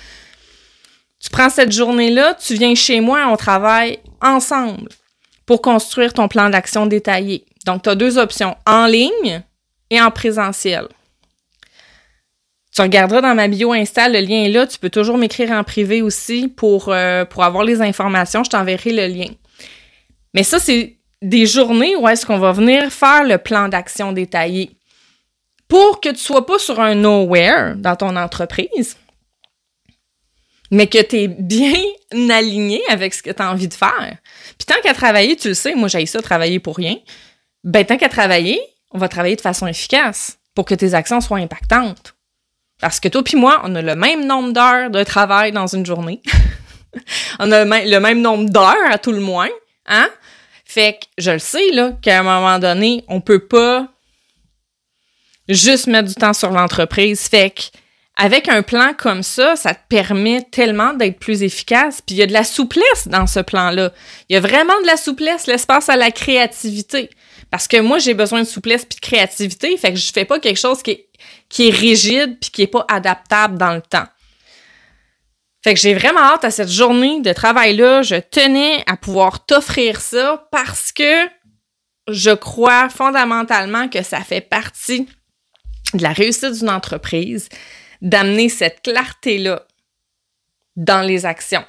Tu 1.20 1.30
prends 1.30 1.50
cette 1.50 1.72
journée-là, 1.72 2.34
tu 2.34 2.56
viens 2.56 2.74
chez 2.74 3.00
moi 3.00 3.28
on 3.30 3.36
travaille 3.36 4.00
ensemble 4.22 4.90
pour 5.46 5.62
construire 5.62 6.14
ton 6.14 6.28
plan 6.28 6.50
d'action 6.50 6.88
détaillé. 6.88 7.46
Donc, 7.66 7.84
tu 7.84 7.90
as 7.90 7.96
deux 7.96 8.18
options, 8.18 8.56
en 8.66 8.88
ligne 8.88 9.44
et 9.92 10.02
en 10.02 10.10
présentiel. 10.10 10.88
Tu 12.74 12.82
regarderas 12.82 13.22
dans 13.22 13.34
ma 13.34 13.48
bio 13.48 13.74
Insta, 13.74 14.08
le 14.10 14.20
lien 14.20 14.44
est 14.44 14.50
là. 14.50 14.68
Tu 14.68 14.78
peux 14.78 14.90
toujours 14.90 15.18
m'écrire 15.18 15.52
en 15.52 15.64
privé 15.64 16.02
aussi 16.02 16.48
pour, 16.48 16.90
euh, 16.90 17.26
pour 17.26 17.44
avoir 17.44 17.64
les 17.64 17.82
informations. 17.82 18.44
Je 18.44 18.50
t'enverrai 18.50 18.92
le 18.92 19.08
lien. 19.08 19.30
Mais 20.34 20.44
ça, 20.44 20.60
c'est 20.60 20.98
des 21.22 21.46
journées 21.46 21.96
où 21.96 22.08
est-ce 22.08 22.26
qu'on 22.26 22.38
va 22.38 22.52
venir 22.52 22.92
faire 22.92 23.24
le 23.24 23.38
plan 23.38 23.70
d'action 23.70 24.12
détaillé 24.12 24.78
pour 25.68 26.00
que 26.00 26.10
tu 26.10 26.20
sois 26.20 26.46
pas 26.46 26.60
sur 26.60 26.80
un 26.80 26.96
nowhere 26.96 27.76
dans 27.76 27.96
ton 27.96 28.16
entreprise, 28.16 28.96
mais 30.72 30.88
que 30.88 31.02
tu 31.02 31.18
es 31.18 31.28
bien 31.28 31.74
aligné 32.30 32.82
avec 32.90 33.14
ce 33.14 33.24
que 33.24 33.32
tu 33.32 33.42
as 33.42 33.52
envie 33.52 33.68
de 33.68 33.74
faire. 33.74 34.18
Puis 34.58 34.66
tant 34.66 34.80
qu'à 34.82 34.94
travailler, 34.94 35.36
tu 35.36 35.50
le 35.50 35.54
sais, 35.54 35.76
moi 35.76 35.88
j'ai 35.88 36.06
ça 36.06 36.22
travailler 36.22 36.60
pour 36.60 36.78
rien. 36.78 36.98
Ben 37.64 37.86
tant 37.86 37.98
qu'à 37.98 38.10
travailler, 38.10 38.62
on 38.92 38.98
va 38.98 39.10
travailler 39.10 39.36
de 39.36 39.42
façon 39.42 39.68
efficace 39.68 40.38
pour 40.56 40.66
que 40.66 40.76
tes 40.76 40.94
actions 40.94 41.22
soient 41.22 41.40
impactantes. 41.40 42.16
Parce 42.80 43.00
que 43.00 43.08
toi 43.08 43.24
puis 43.24 43.38
moi, 43.38 43.62
on 43.64 43.76
a 43.76 43.82
le 43.82 43.96
même 43.96 44.26
nombre 44.26 44.54
d'heures 44.54 44.90
de 44.90 45.04
travail 45.04 45.52
dans 45.52 45.68
une 45.68 45.86
journée. 45.86 46.22
on 47.40 47.52
a 47.52 47.66
le 47.66 48.00
même 48.00 48.22
nombre 48.22 48.50
d'heures 48.50 48.92
à 48.92 48.98
tout 48.98 49.12
le 49.12 49.20
moins, 49.20 49.50
hein? 49.88 50.10
Fait 50.66 51.00
que 51.00 51.06
je 51.18 51.32
le 51.32 51.40
sais, 51.40 51.72
là, 51.72 51.94
qu'à 52.02 52.20
un 52.20 52.24
moment 52.24 52.60
donné, 52.60 53.04
on 53.08 53.22
peut 53.22 53.48
pas 53.48 53.88
juste 55.48 55.88
mettre 55.88 56.10
du 56.10 56.16
temps 56.16 56.34
sur 56.34 56.52
l'entreprise. 56.52 57.28
Fait 57.28 57.52
que 57.52 57.78
avec 58.20 58.50
un 58.50 58.64
plan 58.64 58.94
comme 58.98 59.22
ça, 59.22 59.56
ça 59.56 59.76
te 59.76 59.88
permet 59.88 60.42
tellement 60.42 60.94
d'être 60.94 61.20
plus 61.20 61.44
efficace. 61.44 62.02
Puis 62.02 62.16
il 62.16 62.18
y 62.18 62.24
a 62.24 62.26
de 62.26 62.34
la 62.34 62.44
souplesse 62.44 63.08
dans 63.08 63.28
ce 63.28 63.40
plan-là. 63.40 63.94
Il 64.28 64.34
y 64.34 64.38
a 64.38 64.40
vraiment 64.40 64.80
de 64.82 64.88
la 64.88 64.98
souplesse, 64.98 65.46
l'espace 65.46 65.88
à 65.88 65.96
la 65.96 66.10
créativité. 66.10 67.12
Parce 67.52 67.68
que 67.68 67.80
moi, 67.80 68.00
j'ai 68.00 68.16
besoin 68.16 68.42
de 68.42 68.48
souplesse 68.48 68.86
puis 68.86 68.96
de 69.00 69.06
créativité. 69.06 69.78
Fait 69.78 69.94
que 69.94 70.00
je 70.00 70.12
fais 70.12 70.26
pas 70.26 70.40
quelque 70.40 70.60
chose 70.60 70.82
qui 70.82 70.92
est 70.92 71.07
qui 71.50 71.70
est 71.70 71.72
rigide 71.72 72.38
puis 72.40 72.52
qui 72.52 72.62
est 72.64 72.68
pas 72.68 72.86
adaptable 72.88 73.58
dans 73.58 73.74
le 73.74 73.82
temps. 73.82 74.08
Fait 75.64 75.74
que 75.74 75.80
j'ai 75.80 75.94
vraiment 75.94 76.22
hâte 76.22 76.46
à 76.46 76.52
cette 76.52 76.70
journée 76.70 77.22
de 77.22 77.34
travail-là. 77.34 78.02
Je 78.02 78.16
tenais 78.16 78.84
à 78.88 78.96
pouvoir 78.96 79.46
t'offrir 79.46 80.00
ça 80.00 80.48
parce 80.52 80.92
que 80.92 81.28
je 82.08 82.32
crois 82.32 82.90
fondamentalement 82.90 83.90
que 83.90 84.02
ça 84.02 84.22
fait 84.22 84.42
partie 84.42 85.08
de 85.94 86.04
la 86.04 86.14
réussite 86.14 86.54
d'une 86.54 86.70
entreprise 86.70 87.50
d'amener 88.02 88.50
cette 88.50 88.82
clarté-là 88.82 89.66
dans 90.76 91.02
les 91.02 91.26
actions. 91.26 91.66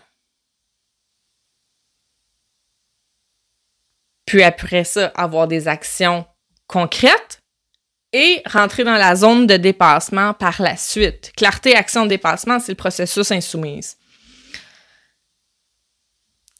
Puis 4.26 4.42
après 4.42 4.84
ça, 4.84 5.06
avoir 5.16 5.48
des 5.48 5.68
actions 5.68 6.26
concrètes 6.66 7.37
et 8.12 8.42
rentrer 8.46 8.84
dans 8.84 8.96
la 8.96 9.16
zone 9.16 9.46
de 9.46 9.56
dépassement 9.56 10.34
par 10.34 10.60
la 10.62 10.76
suite. 10.76 11.32
Clarté, 11.36 11.74
action, 11.74 12.06
dépassement, 12.06 12.58
c'est 12.58 12.72
le 12.72 12.76
processus 12.76 13.30
insoumise. 13.30 13.96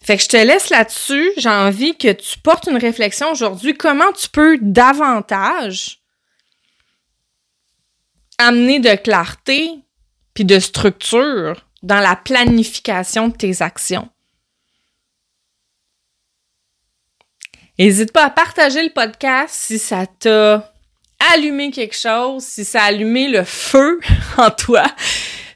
Fait 0.03 0.17
que 0.17 0.23
je 0.23 0.29
te 0.29 0.37
laisse 0.37 0.71
là-dessus. 0.71 1.31
J'ai 1.37 1.49
envie 1.49 1.97
que 1.97 2.13
tu 2.13 2.39
portes 2.39 2.67
une 2.67 2.77
réflexion 2.77 3.31
aujourd'hui. 3.31 3.77
Comment 3.77 4.13
tu 4.13 4.29
peux 4.29 4.59
davantage 4.61 6.01
amener 8.39 8.79
de 8.79 8.95
clarté 8.95 9.81
puis 10.35 10.45
de 10.45 10.59
structure 10.61 11.67
dans 11.83 12.01
la 12.01 12.17
planification 12.17 13.29
de 13.29 13.37
tes 13.37 13.61
actions? 13.61 14.09
N'hésite 17.79 18.13
pas 18.13 18.25
à 18.25 18.31
partager 18.31 18.83
le 18.83 18.91
podcast 18.91 19.55
si 19.55 19.79
ça 19.79 20.07
t'a 20.07 20.73
allumer 21.33 21.71
quelque 21.71 21.97
chose, 21.97 22.45
si 22.45 22.65
ça 22.65 22.83
a 22.83 22.87
allumé 22.87 23.29
le 23.29 23.45
feu 23.45 24.01
en 24.37 24.51
toi, 24.51 24.85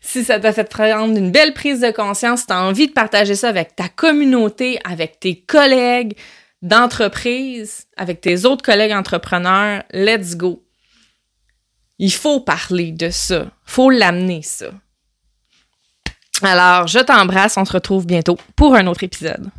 si 0.01 0.25
ça 0.25 0.39
t'a 0.39 0.53
fait 0.53 0.69
prendre 0.69 1.17
une 1.17 1.31
belle 1.31 1.55
prise 1.55 1.81
de 1.81 1.91
conscience, 1.91 2.41
si 2.41 2.47
tu 2.47 2.53
as 2.53 2.63
envie 2.63 2.89
de 2.89 2.93
partager 2.93 3.35
ça 3.35 3.49
avec 3.49 3.77
ta 3.77 3.89
communauté, 3.89 4.79
avec 4.85 5.21
tes 5.21 5.41
collègues 5.41 6.17
d'entreprise, 6.61 7.87
avec 7.97 8.21
tes 8.21 8.45
autres 8.45 8.63
collègues 8.63 8.93
entrepreneurs, 8.93 9.83
let's 9.93 10.37
go. 10.37 10.63
Il 11.99 12.13
faut 12.13 12.41
parler 12.41 12.93
de 12.93 13.11
ça. 13.11 13.47
Faut 13.65 13.91
l'amener, 13.91 14.43
ça. 14.43 14.71
Alors, 16.43 16.89
je 16.89 16.99
t'embrasse. 16.99 17.57
On 17.57 17.65
se 17.65 17.73
retrouve 17.73 18.07
bientôt 18.07 18.37
pour 18.57 18.75
un 18.75 18.87
autre 18.87 19.05
épisode. 19.05 19.51